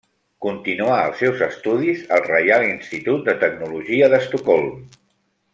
Continuà 0.45 0.95
els 1.09 1.19
seus 1.23 1.43
estudis 1.49 2.01
al 2.17 2.25
Reial 2.29 2.67
Institut 2.71 3.25
de 3.31 3.39
Tecnologia 3.47 4.13
d'Estocolm. 4.15 4.77